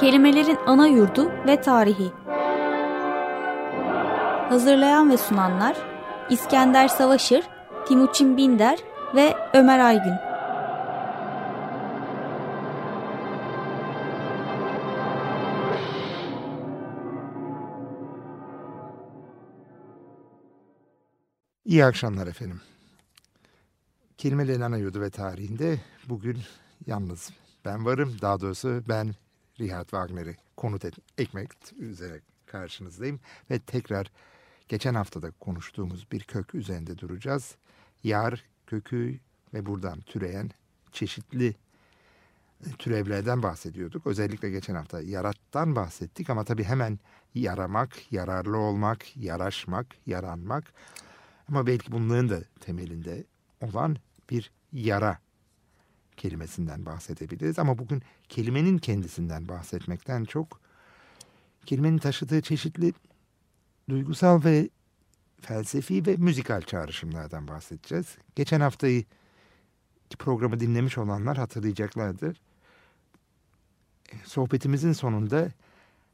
[0.00, 2.12] Kelimelerin ana yurdu ve tarihi.
[4.48, 5.76] Hazırlayan ve sunanlar
[6.30, 7.44] İskender Savaşır,
[7.88, 8.78] Timuçin Binder
[9.14, 10.14] ve Ömer Aygün.
[21.64, 22.60] İyi akşamlar efendim.
[24.18, 26.38] Kelimelerin ana yurdu ve tarihinde bugün
[26.86, 27.30] yalnız
[27.64, 28.16] ben varım.
[28.22, 29.14] Daha doğrusu ben
[29.60, 33.20] Richard Wagner'i konut et, ekmek üzere karşınızdayım.
[33.50, 34.10] Ve tekrar
[34.68, 37.56] geçen haftada konuştuğumuz bir kök üzerinde duracağız.
[38.04, 39.18] Yar kökü
[39.54, 40.50] ve buradan türeyen
[40.92, 41.54] çeşitli
[42.66, 44.06] e, türevlerden bahsediyorduk.
[44.06, 46.98] Özellikle geçen hafta yarattan bahsettik ama tabii hemen
[47.34, 50.64] yaramak, yararlı olmak, yaraşmak, yaranmak
[51.48, 53.24] ama belki bunların da temelinde
[53.60, 53.96] olan
[54.30, 55.18] bir yara
[56.16, 57.58] kelimesinden bahsedebiliriz.
[57.58, 60.60] Ama bugün kelimenin kendisinden bahsetmekten çok
[61.66, 62.92] kelimenin taşıdığı çeşitli
[63.88, 64.68] duygusal ve
[65.40, 68.16] felsefi ve müzikal çağrışımlardan bahsedeceğiz.
[68.36, 69.04] Geçen haftayı
[70.18, 72.40] programı dinlemiş olanlar hatırlayacaklardır.
[74.24, 75.48] Sohbetimizin sonunda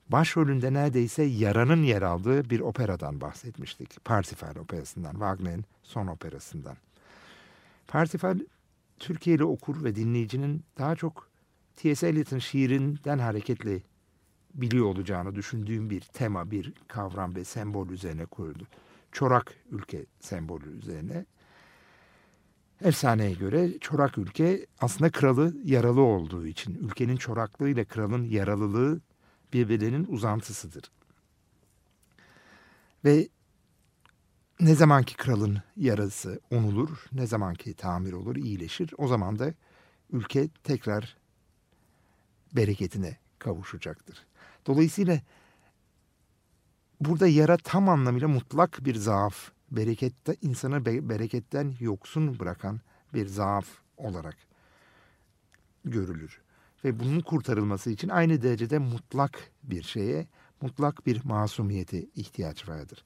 [0.09, 4.05] başrolünde neredeyse yaranın yer aldığı bir operadan bahsetmiştik.
[4.05, 6.77] Parsifal operasından, Wagner'in son operasından.
[7.89, 8.39] Parsifal
[9.01, 11.29] Türkiye'li okur ve dinleyicinin daha çok
[11.77, 12.09] T.S.
[12.09, 13.83] Eliot'ın şiirinden hareketle
[14.55, 18.67] biliyor olacağını düşündüğüm bir tema, bir kavram ve sembol üzerine kuruldu.
[19.13, 21.27] Çorak ülke sembolü üzerine.
[22.85, 29.01] Efsaneye göre çorak ülke aslında kralı yaralı olduğu için ülkenin çoraklığı ile kralın yaralılığı
[29.53, 30.83] birbirlerinin uzantısıdır.
[33.05, 33.29] Ve
[34.61, 39.55] ne zamanki kralın yarası onulur, ne zamanki tamir olur, iyileşir, o zaman da
[40.13, 41.17] ülke tekrar
[42.53, 44.27] bereketine kavuşacaktır.
[44.67, 45.21] Dolayısıyla
[47.01, 52.81] burada yara tam anlamıyla mutlak bir zaaf, berekette insanı be bereketten yoksun bırakan
[53.15, 54.37] bir zaaf olarak
[55.85, 56.41] görülür.
[56.85, 60.27] Ve bunun kurtarılması için aynı derecede mutlak bir şeye,
[60.61, 63.05] mutlak bir masumiyete ihtiyaç vardır.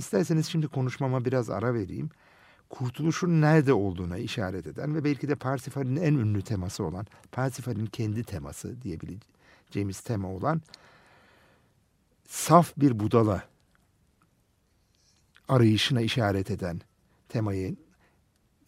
[0.00, 2.10] İsterseniz şimdi konuşmama biraz ara vereyim.
[2.70, 8.24] Kurtuluşun nerede olduğuna işaret eden ve belki de Parsifal'in en ünlü teması olan, Parsifal'in kendi
[8.24, 10.62] teması diyebileceğimiz tema olan
[12.28, 13.42] saf bir budala
[15.48, 16.80] arayışına işaret eden
[17.28, 17.76] temayı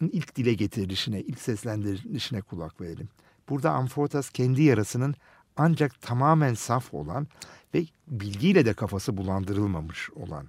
[0.00, 3.08] ilk dile getirilişine, ilk seslendirilişine kulak verelim.
[3.48, 5.14] Burada Amfortas kendi yarasının
[5.56, 7.26] ancak tamamen saf olan
[7.74, 10.46] ve bilgiyle de kafası bulandırılmamış olan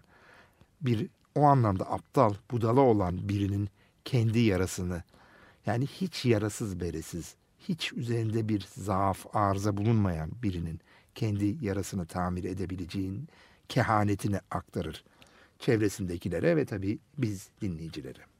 [0.85, 3.69] bir o anlamda aptal, budala olan birinin
[4.05, 5.03] kendi yarasını
[5.65, 10.79] yani hiç yarasız beresiz, hiç üzerinde bir zaaf, arıza bulunmayan birinin
[11.15, 13.27] kendi yarasını tamir edebileceğin
[13.69, 15.03] kehanetini aktarır
[15.59, 18.32] çevresindekilere ve tabii biz dinleyicilere.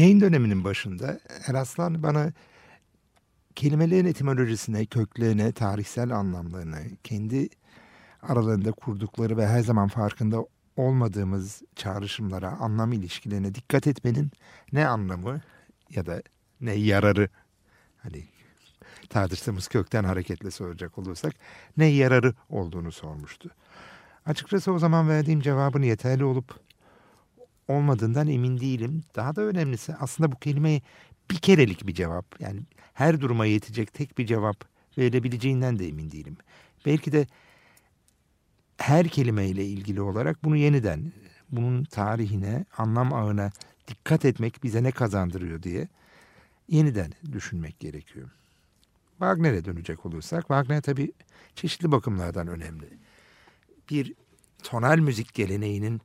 [0.00, 2.32] Yayın döneminin başında Eraslan bana
[3.54, 7.48] kelimelerin etimolojisine, köklerine, tarihsel anlamlarına, kendi
[8.22, 10.44] aralarında kurdukları ve her zaman farkında
[10.76, 14.30] olmadığımız çağrışımlara, anlam ilişkilerine dikkat etmenin
[14.72, 15.40] ne anlamı
[15.90, 16.22] ya da
[16.60, 17.28] ne yararı
[17.98, 18.24] hani
[19.08, 21.34] tartıştığımız kökten hareketle soracak olursak
[21.76, 23.50] ne yararı olduğunu sormuştu.
[24.26, 26.69] Açıkçası o zaman verdiğim cevabın yeterli olup
[27.70, 29.02] olmadığından emin değilim.
[29.16, 30.82] Daha da önemlisi aslında bu kelimeye
[31.30, 32.60] bir kerelik bir cevap yani
[32.94, 34.64] her duruma yetecek tek bir cevap
[34.98, 36.36] verebileceğinden de emin değilim.
[36.86, 37.26] Belki de
[38.76, 41.12] her kelimeyle ilgili olarak bunu yeniden
[41.50, 43.52] bunun tarihine, anlam ağına
[43.88, 45.88] dikkat etmek bize ne kazandırıyor diye
[46.68, 48.30] yeniden düşünmek gerekiyor.
[49.10, 51.12] Wagner'e dönecek olursak, Wagner tabii
[51.54, 52.88] çeşitli bakımlardan önemli.
[53.90, 54.14] Bir
[54.62, 56.00] tonal müzik geleneğinin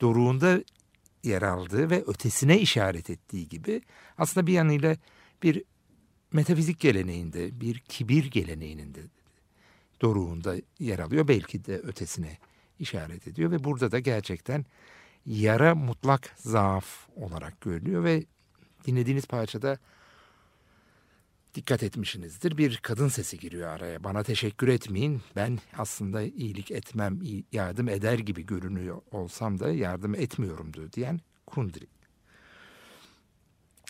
[0.00, 0.62] doruğunda
[1.26, 3.82] yer aldığı ve ötesine işaret ettiği gibi
[4.18, 4.96] aslında bir yanıyla
[5.42, 5.62] bir
[6.32, 9.00] metafizik geleneğinde, bir kibir geleneğinin de
[10.00, 11.28] doruğunda yer alıyor.
[11.28, 12.38] Belki de ötesine
[12.78, 14.66] işaret ediyor ve burada da gerçekten
[15.26, 18.24] yara mutlak zaaf olarak görülüyor ve
[18.86, 19.78] dinlediğiniz parçada
[21.56, 22.58] dikkat etmişsinizdir.
[22.58, 24.04] Bir kadın sesi giriyor araya.
[24.04, 25.22] Bana teşekkür etmeyin.
[25.36, 27.20] Ben aslında iyilik etmem,
[27.52, 31.86] yardım eder gibi görünüyor olsam da yardım etmiyorumdu diyen Kundry.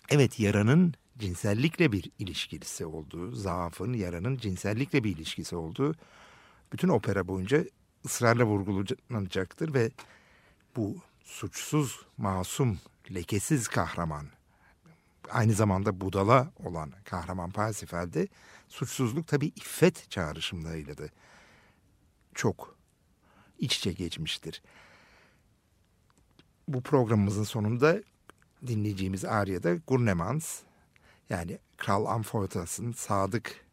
[0.08, 5.94] Evet yaranın cinsellikle bir ilişkisi olduğu, zaafın, yaranın cinsellikle bir ilişkisi olduğu
[6.72, 7.64] bütün opera boyunca
[8.04, 9.90] ısrarla vurgulanacaktır ve
[10.76, 12.78] bu suçsuz, masum,
[13.14, 14.26] lekesiz kahraman,
[15.30, 18.28] aynı zamanda budala olan kahraman Parsifal'de
[18.68, 21.04] suçsuzluk tabii iffet çağrışımlarıyla da
[22.34, 22.76] çok
[23.58, 24.62] iç içe geçmiştir.
[26.68, 28.02] Bu programımızın sonunda
[28.66, 30.60] dinleyeceğimiz Arya'da Gurnemans
[31.30, 33.66] yani Kral Amfortas'ın sadık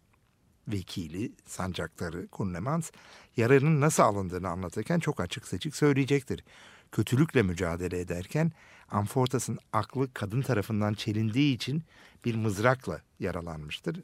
[0.67, 2.91] vekili, sancakları Gurnemans
[3.37, 6.43] yaranın nasıl alındığını anlatırken çok açık seçik söyleyecektir.
[6.91, 8.51] Kötülükle mücadele ederken
[8.91, 11.83] Amfortas'ın aklı kadın tarafından çelindiği için
[12.25, 13.99] bir mızrakla yaralanmıştır.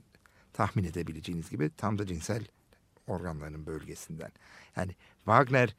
[0.54, 2.48] Tahmin edebileceğiniz gibi tam da cinsel
[3.08, 4.32] organlarının bölgesinden.
[4.76, 5.76] Yani Wagner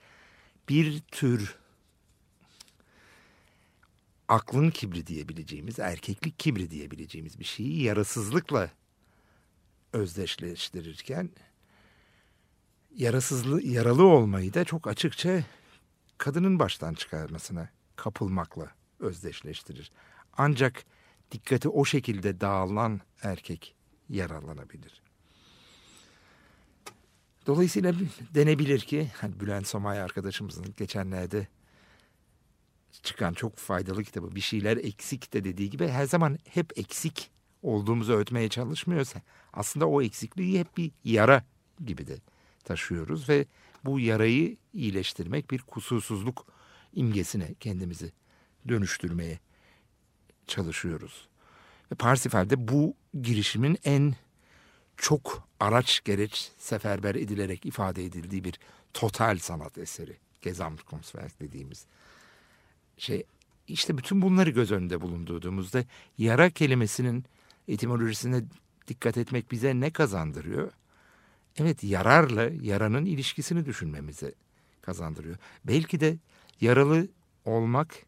[0.69, 1.57] bir tür
[4.29, 8.71] aklın kibri diyebileceğimiz, erkeklik kibri diyebileceğimiz bir şeyi yarasızlıkla
[9.93, 11.31] özdeşleştirirken
[12.97, 15.45] yarasızlı yaralı olmayı da çok açıkça
[16.19, 19.93] kadının baştan çıkarmasına kapılmakla özdeşleştirir.
[20.37, 20.85] Ancak
[21.33, 23.75] dikkati o şekilde dağılan erkek
[24.09, 25.03] yaralanabilir.
[27.47, 27.95] Dolayısıyla
[28.35, 31.47] denebilir ki hani Bülent Somay arkadaşımızın geçenlerde
[33.03, 37.31] çıkan çok faydalı kitabı bir şeyler eksik de dediği gibi her zaman hep eksik
[37.63, 41.45] olduğumuzu öğretmeye çalışmıyorsa aslında o eksikliği hep bir yara
[41.85, 42.19] gibi de
[42.65, 43.47] taşıyoruz ve
[43.85, 46.47] bu yarayı iyileştirmek bir kusursuzluk
[46.93, 48.13] imgesine kendimizi
[48.69, 49.39] dönüştürmeye
[50.47, 51.29] çalışıyoruz.
[51.93, 54.15] Ve Parsifal'de bu girişimin en
[54.97, 58.61] çok araç gereç seferber edilerek ifade edildiği bir
[58.95, 60.17] total sanat eseri.
[60.43, 61.87] Gesamtkunstwerk dediğimiz
[62.99, 63.25] şey.
[63.69, 65.85] İşte bütün bunları göz önünde bulundurduğumuzda
[66.19, 67.25] yara kelimesinin
[67.69, 68.45] etimolojisine
[68.89, 70.73] dikkat etmek bize ne kazandırıyor?
[71.57, 74.35] Evet yararla yaranın ilişkisini düşünmemize
[74.83, 75.37] kazandırıyor.
[75.65, 76.17] Belki de
[76.61, 77.09] yaralı
[77.45, 78.07] olmak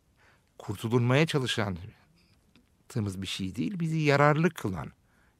[0.58, 1.76] kurtulunmaya çalışan
[2.96, 4.92] bir şey değil, bizi yararlı kılan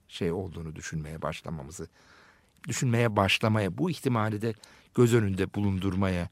[0.08, 1.88] şey olduğunu düşünmeye başlamamızı,
[2.68, 4.54] düşünmeye başlamaya, bu ihtimali de
[4.94, 6.28] göz önünde bulundurmaya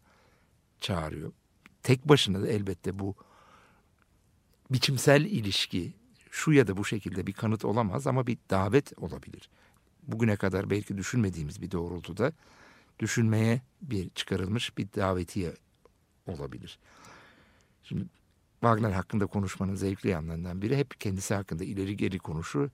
[0.80, 1.32] çağırıyor.
[1.82, 3.14] Tek başına da elbette bu
[4.70, 5.92] biçimsel ilişki
[6.30, 9.50] şu ya da bu şekilde bir kanıt olamaz ama bir davet olabilir.
[10.02, 12.32] Bugüne kadar belki düşünmediğimiz bir doğrultuda
[12.98, 15.54] düşünmeye bir çıkarılmış bir davetiye
[16.26, 16.78] olabilir.
[17.82, 18.04] Şimdi
[18.60, 22.68] Wagner hakkında konuşmanın zevkli yanlarından biri hep kendisi hakkında ileri geri konuşur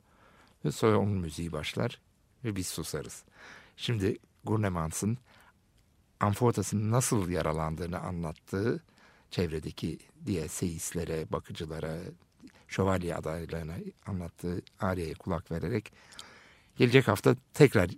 [0.65, 2.01] ve sonra onun müziği başlar
[2.45, 3.25] ve biz susarız.
[3.77, 5.19] Şimdi Gurnemans'ın
[6.21, 8.83] Amfortas'ın nasıl yaralandığını anlattığı
[9.31, 11.99] çevredeki diğer seyislere, bakıcılara,
[12.69, 13.75] şövalye adaylarına
[14.07, 15.93] anlattığı Arya'ya kulak vererek
[16.77, 17.91] gelecek hafta tekrar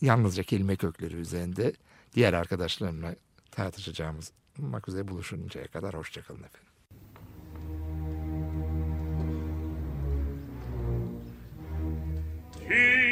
[0.00, 1.72] yalnızca kelime kökleri üzerinde
[2.14, 3.14] diğer arkadaşlarımla
[3.50, 4.32] tartışacağımız
[4.88, 6.67] üzere buluşuncaya kadar hoşçakalın efendim.
[12.70, 13.07] He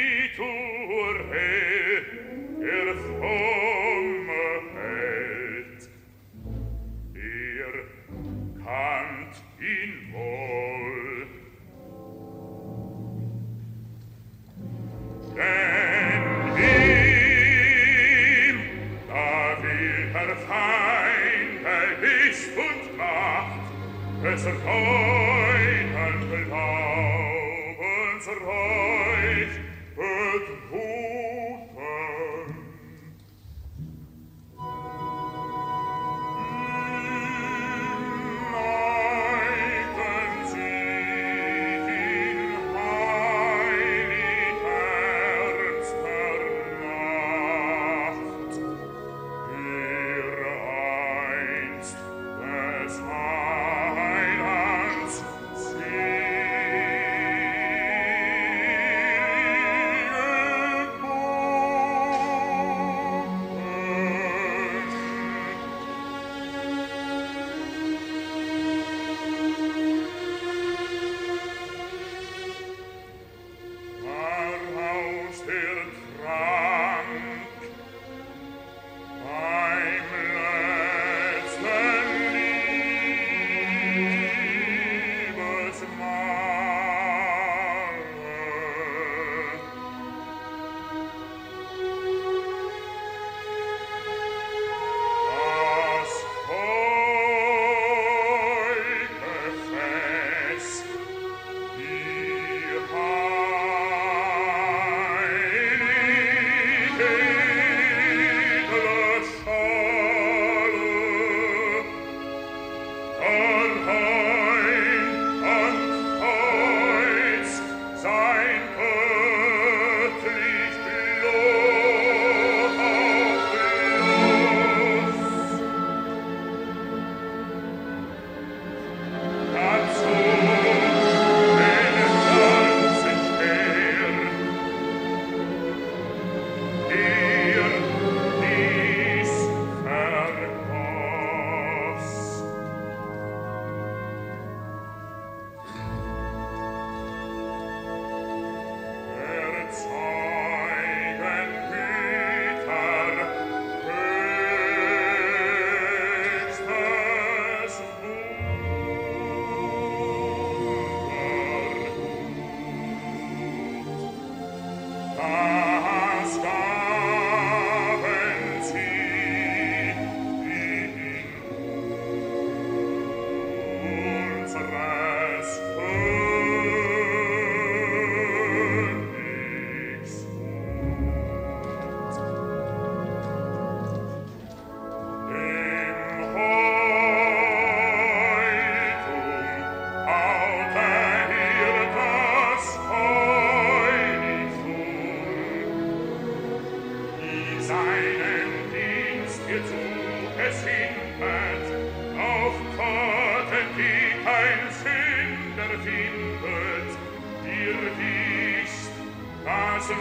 [209.87, 209.95] sur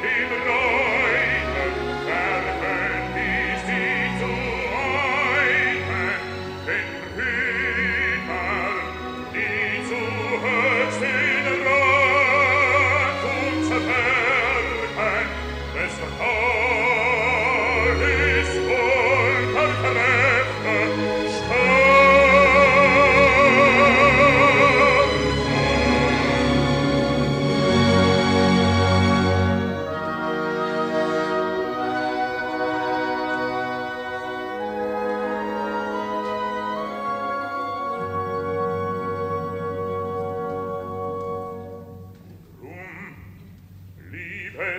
[0.00, 0.63] tes bras.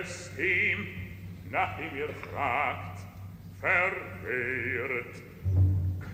[0.06, 0.30] es
[1.50, 3.00] nach ihm ihr fragt,
[3.60, 5.22] verwehret.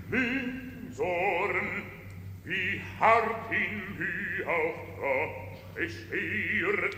[0.08, 1.82] Klingsorn,
[2.44, 6.96] wie hart ihn wie auch Gott beschwert.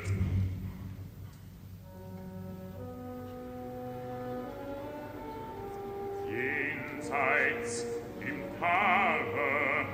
[6.28, 7.86] Jenseits
[8.20, 9.86] im Tale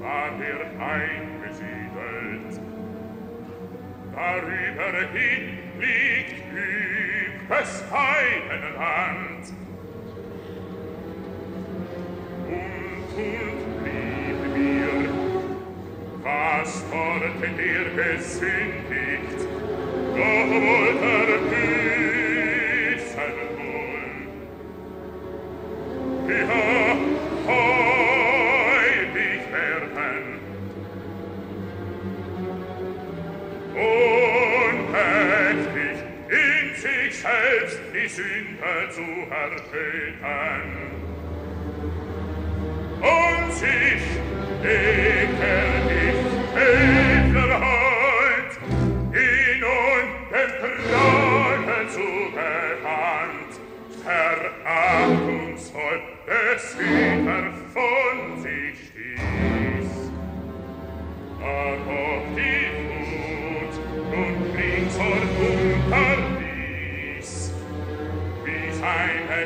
[0.00, 2.60] war er eingesiedelt,
[4.14, 5.59] darüber hin
[7.60, 9.52] des feinen Hand.
[12.46, 15.08] Und und blieb mir,
[16.22, 19.40] was dort in dir gesündigt,
[20.16, 21.79] doch wollt er
[37.92, 40.90] die Sünde zu ertöten.
[43.00, 44.04] Und sich
[44.62, 46.20] ekel dich,
[46.54, 48.52] edler Held,
[49.12, 50.52] ihn und dem
[50.90, 53.52] Trage zu bekannt,
[54.04, 57.09] verachtungsvoll des Himmels.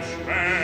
[0.05, 0.64] schwer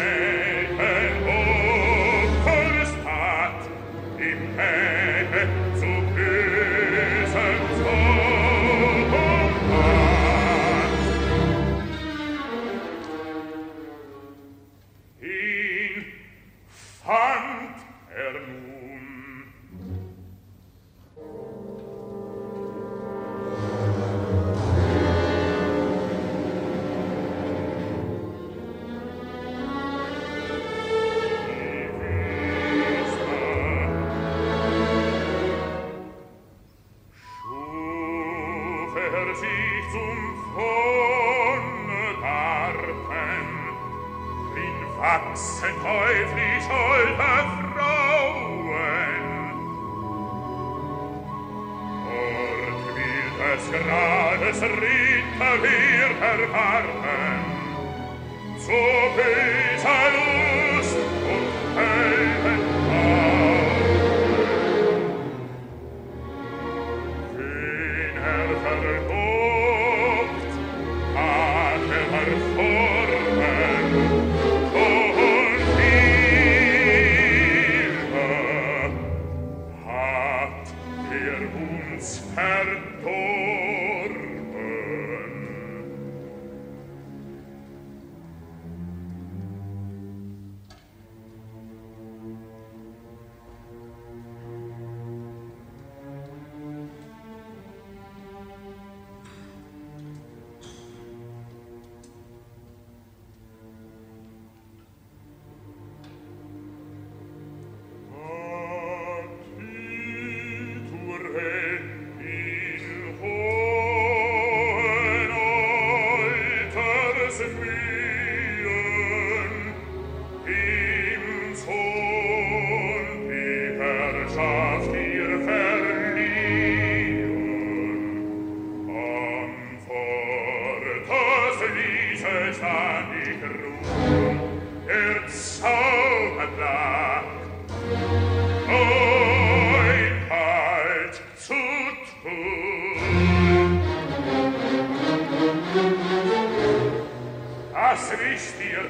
[148.40, 148.84] es dir,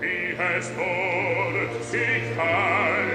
[0.00, 3.08] wie es dort sich halt.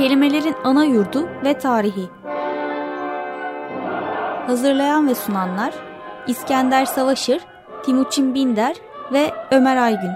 [0.00, 2.08] Kelimelerin ana yurdu ve tarihi.
[4.46, 5.74] Hazırlayan ve sunanlar
[6.26, 7.42] İskender Savaşır,
[7.84, 8.76] Timuçin Binder
[9.12, 10.10] ve Ömer Aygün.